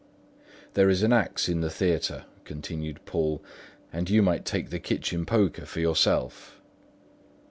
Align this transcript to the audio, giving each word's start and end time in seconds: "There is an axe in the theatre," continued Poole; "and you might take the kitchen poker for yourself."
"There 0.73 0.89
is 0.89 1.03
an 1.03 1.13
axe 1.13 1.47
in 1.47 1.61
the 1.61 1.69
theatre," 1.69 2.25
continued 2.43 3.05
Poole; 3.05 3.43
"and 3.93 4.09
you 4.09 4.23
might 4.23 4.45
take 4.45 4.71
the 4.71 4.79
kitchen 4.79 5.27
poker 5.27 5.67
for 5.67 5.79
yourself." 5.79 6.59